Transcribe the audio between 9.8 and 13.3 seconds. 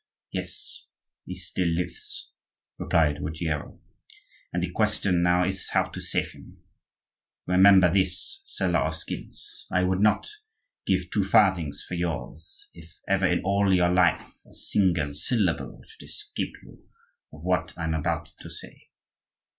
would not give two farthings for yours if ever